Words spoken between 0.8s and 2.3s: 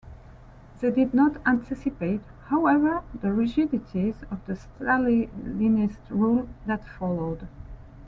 did not anticipate,